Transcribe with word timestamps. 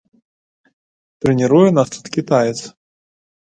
Трэніруе 1.25 1.67
нас 1.77 1.93
тут 1.97 2.05
кітаец. 2.17 2.57